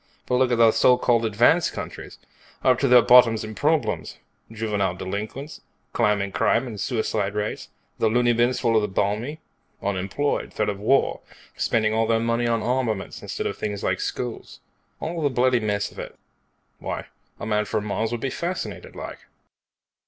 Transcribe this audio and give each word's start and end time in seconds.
But 0.25 0.37
look 0.37 0.51
at 0.51 0.57
the 0.57 0.71
so 0.71 0.97
called 0.97 1.25
advanced 1.27 1.73
countries. 1.73 2.17
Up 2.63 2.79
to 2.79 2.87
their 2.87 3.03
bottoms 3.03 3.43
in 3.43 3.53
problems. 3.53 4.17
Juvenile 4.51 4.95
delinquents, 4.95 5.61
climbing 5.93 6.31
crime 6.31 6.65
and 6.65 6.81
suicide 6.81 7.35
rates, 7.35 7.69
the 7.99 8.09
loony 8.09 8.33
bins 8.33 8.59
full 8.59 8.75
of 8.75 8.81
the 8.81 8.87
balmy, 8.87 9.41
unemployed, 9.79 10.53
threat 10.53 10.69
of 10.69 10.79
war, 10.79 11.19
spending 11.55 11.93
all 11.93 12.07
their 12.07 12.19
money 12.19 12.47
on 12.47 12.63
armaments 12.63 13.21
instead 13.21 13.45
of 13.45 13.59
things 13.59 13.83
like 13.83 13.99
schools. 13.99 14.59
All 14.99 15.21
the 15.21 15.29
bloody 15.29 15.59
mess 15.59 15.91
of 15.91 15.99
it. 15.99 16.17
Why, 16.79 17.05
a 17.39 17.45
man 17.45 17.65
from 17.65 17.85
Mars 17.85 18.11
would 18.11 18.21
be 18.21 18.31
fascinated, 18.31 18.95
like." 18.95 19.19